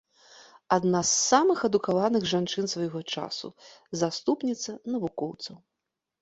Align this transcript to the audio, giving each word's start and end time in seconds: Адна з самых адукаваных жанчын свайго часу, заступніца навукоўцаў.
Адна 0.75 1.01
з 1.09 1.11
самых 1.31 1.59
адукаваных 1.67 2.23
жанчын 2.31 2.65
свайго 2.73 2.99
часу, 3.19 3.47
заступніца 4.03 4.71
навукоўцаў. 4.97 5.55